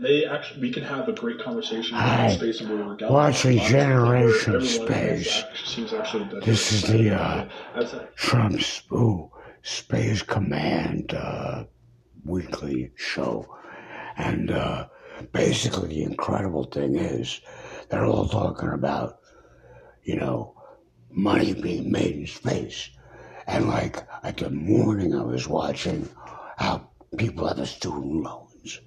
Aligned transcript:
They 0.00 0.24
actually, 0.24 0.60
we 0.62 0.72
can 0.72 0.82
have 0.84 1.08
a 1.08 1.12
great 1.12 1.38
conversation 1.38 1.94
about 1.96 2.32
space 2.32 2.60
and 2.60 2.70
where 2.70 2.86
we're 2.86 2.96
going. 2.96 3.12
Watching 3.12 3.56
Lots 3.58 3.66
of 3.66 3.72
Generation 3.72 4.64
Space. 4.64 5.44
seems 5.64 5.92
actually 5.92 6.40
This 6.40 6.72
is 6.72 6.82
the, 6.82 7.10
uh, 7.10 7.14
about 7.14 7.46
it. 7.46 7.50
As 7.74 7.92
a- 7.92 8.08
Trump's 8.16 8.82
ooh, 8.92 9.30
Space 9.62 10.22
Command 10.22 11.12
uh, 11.12 11.64
weekly 12.24 12.92
show. 12.96 13.54
And 14.16 14.50
uh, 14.50 14.88
basically, 15.32 15.88
the 15.88 16.02
incredible 16.02 16.64
thing 16.64 16.96
is 16.96 17.40
they're 17.90 18.06
all 18.06 18.28
talking 18.28 18.70
about, 18.70 19.18
you 20.04 20.16
know, 20.16 20.54
money 21.10 21.52
being 21.52 21.90
made 21.92 22.16
in 22.16 22.26
space. 22.26 22.88
And 23.46 23.68
like 23.68 23.98
at 24.22 24.38
the 24.38 24.48
morning, 24.48 25.14
I 25.14 25.22
was 25.22 25.46
watching 25.46 26.08
how 26.56 26.88
people 27.18 27.46
have 27.48 27.58
the 27.58 27.66
student 27.66 28.22
loans. 28.22 28.80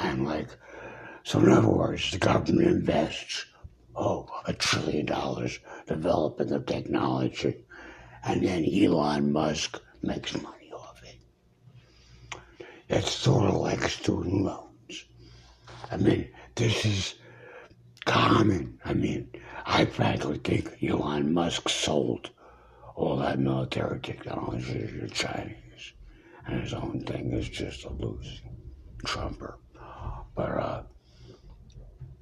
And 0.00 0.24
like, 0.26 0.48
so 1.22 1.38
in 1.38 1.50
other 1.50 1.68
words, 1.68 2.10
the 2.10 2.18
government 2.18 2.66
invests, 2.66 3.44
oh, 3.94 4.28
a 4.46 4.52
trillion 4.52 5.06
dollars 5.06 5.58
developing 5.86 6.48
the 6.48 6.60
technology 6.60 7.64
and 8.22 8.44
then 8.44 8.64
Elon 8.64 9.32
Musk 9.32 9.80
makes 10.02 10.34
money 10.34 10.72
off 10.74 11.02
it. 11.02 12.38
It's 12.88 13.10
sort 13.10 13.48
of 13.48 13.56
like 13.56 13.82
student 13.88 14.42
loans. 14.42 15.04
I 15.90 15.96
mean, 15.96 16.28
this 16.54 16.84
is 16.84 17.14
common. 18.04 18.78
I 18.84 18.92
mean, 18.94 19.30
I 19.64 19.84
frankly 19.86 20.38
think 20.38 20.82
Elon 20.82 21.32
Musk 21.32 21.68
sold 21.68 22.30
all 22.94 23.16
that 23.18 23.38
military 23.38 24.00
technology 24.00 24.86
to 24.86 25.00
the 25.02 25.08
Chinese, 25.08 25.94
and 26.46 26.60
his 26.62 26.74
own 26.74 27.04
thing 27.06 27.32
is 27.32 27.48
just 27.48 27.84
a 27.84 27.92
losing 27.92 28.56
trumper. 29.04 29.58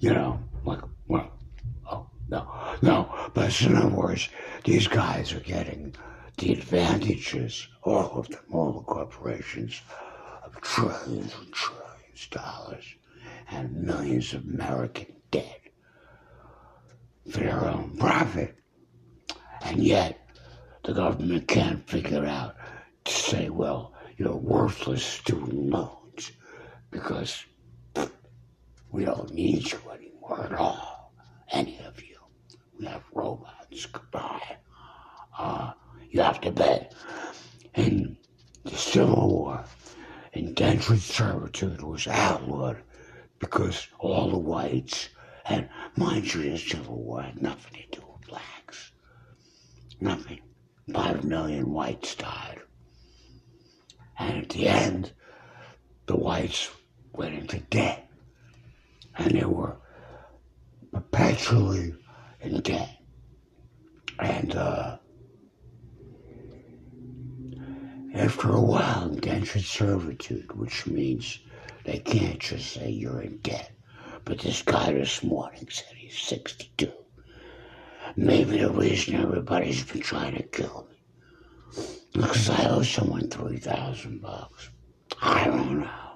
You 0.00 0.14
know, 0.14 0.38
like, 0.64 0.80
well, 1.08 1.32
oh, 1.90 2.08
no, 2.28 2.46
no, 2.82 3.30
but 3.34 3.60
in 3.62 3.76
other 3.76 3.88
words, 3.88 4.28
these 4.64 4.86
guys 4.86 5.32
are 5.32 5.40
getting 5.40 5.94
the 6.36 6.52
advantages, 6.52 7.66
all 7.82 8.12
of 8.20 8.28
them, 8.28 8.44
all 8.52 8.72
the 8.72 8.80
corporations, 8.80 9.82
of 10.44 10.60
trillions 10.60 11.34
and 11.34 11.52
trillions 11.52 12.24
of 12.24 12.30
dollars 12.30 12.94
and 13.50 13.82
millions 13.82 14.34
of 14.34 14.44
American 14.44 15.06
dead 15.30 15.60
for 17.30 17.38
their 17.40 17.64
own 17.64 17.96
profit. 17.98 18.56
And 19.62 19.82
yet, 19.82 20.28
the 20.84 20.92
government 20.92 21.48
can't 21.48 21.88
figure 21.88 22.24
out 22.24 22.54
to 23.04 23.12
say, 23.12 23.48
well, 23.48 23.94
you're 24.16 24.36
worthless 24.36 25.04
student 25.04 25.70
loans 25.70 26.32
because 26.90 27.44
we 28.90 29.04
don't 29.04 29.32
need 29.32 29.70
you 29.70 29.78
anymore 29.92 30.44
at 30.44 30.52
all, 30.52 31.12
any 31.50 31.78
of 31.86 32.02
you. 32.02 32.16
We 32.78 32.86
have 32.86 33.04
robots. 33.12 33.86
Goodbye. 33.86 34.56
Uh, 35.38 35.72
you 36.10 36.20
have 36.22 36.40
to 36.42 36.50
bet. 36.50 36.94
In 37.74 38.16
the 38.64 38.76
Civil 38.76 39.28
War, 39.28 39.64
indentured 40.32 41.00
servitude 41.00 41.82
was 41.82 42.06
outlawed 42.06 42.78
because 43.38 43.86
all 43.98 44.30
the 44.30 44.38
whites, 44.38 45.08
and 45.44 45.68
mind 45.96 46.32
you, 46.34 46.50
the 46.50 46.58
Civil 46.58 46.96
War 46.96 47.22
had 47.22 47.40
nothing 47.40 47.82
to 47.90 48.00
do 48.00 48.06
with 48.06 48.28
blacks. 48.28 48.92
Nothing. 50.00 50.40
Five 50.92 51.24
million 51.24 51.70
whites 51.70 52.14
died. 52.14 52.60
And 54.18 54.38
at 54.42 54.48
the 54.50 54.66
end, 54.68 55.12
the 56.06 56.16
whites 56.16 56.70
went 57.12 57.34
into 57.34 57.58
debt. 57.60 58.07
And 59.18 59.32
they 59.32 59.44
were 59.44 59.76
perpetually 60.92 61.94
in 62.40 62.60
debt. 62.60 62.96
And 64.18 64.54
uh, 64.54 64.98
after 68.14 68.52
a 68.52 68.60
while, 68.60 69.10
indentured 69.10 69.62
servitude, 69.62 70.52
which 70.56 70.86
means 70.86 71.40
they 71.84 71.98
can't 71.98 72.38
just 72.38 72.72
say 72.72 72.90
you're 72.90 73.20
in 73.20 73.38
debt. 73.38 73.72
But 74.24 74.40
this 74.40 74.62
guy 74.62 74.92
this 74.92 75.22
morning 75.22 75.68
said 75.70 75.94
he's 75.96 76.18
62. 76.18 76.92
Maybe 78.16 78.58
the 78.58 78.70
reason 78.70 79.14
everybody's 79.14 79.84
been 79.84 80.00
trying 80.00 80.36
to 80.36 80.42
kill 80.42 80.88
me. 80.90 80.96
Because 82.12 82.50
I 82.50 82.68
owe 82.70 82.82
someone 82.82 83.28
3000 83.28 84.20
bucks. 84.20 84.70
I 85.22 85.44
don't 85.44 85.80
know. 85.80 86.07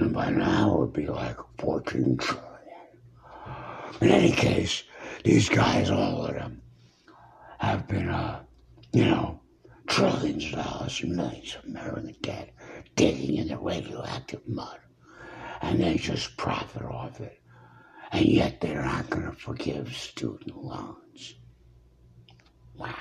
And 0.00 0.12
by 0.12 0.30
now 0.30 0.74
it 0.74 0.78
would 0.78 0.92
be 0.92 1.06
like 1.06 1.36
14 1.58 2.16
trillion. 2.18 2.44
In 4.00 4.10
any 4.10 4.30
case, 4.30 4.84
these 5.24 5.48
guys, 5.48 5.90
all 5.90 6.26
of 6.26 6.34
them, 6.34 6.62
have 7.58 7.88
been, 7.88 8.08
uh, 8.08 8.40
you 8.92 9.04
know, 9.04 9.40
trillions 9.88 10.44
of 10.46 10.52
dollars 10.52 11.02
and 11.02 11.16
millions 11.16 11.56
of 11.56 11.64
American 11.64 12.14
debt 12.22 12.50
digging 12.94 13.36
in 13.36 13.48
the 13.48 13.58
radioactive 13.58 14.46
mud. 14.46 14.78
And 15.62 15.80
they 15.80 15.96
just 15.96 16.36
profit 16.36 16.82
off 16.82 17.20
it. 17.20 17.40
And 18.12 18.24
yet 18.24 18.60
they're 18.60 18.84
not 18.84 19.10
going 19.10 19.26
to 19.26 19.32
forgive 19.32 19.94
student 19.96 20.56
loans. 20.56 21.34
Wow. 22.76 22.94